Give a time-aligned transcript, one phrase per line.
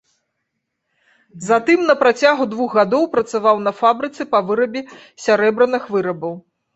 [1.49, 4.81] Затым на працягу двух гадоў працаваў на фабрыцы па вырабе
[5.27, 6.33] сярэбраных вырабаў.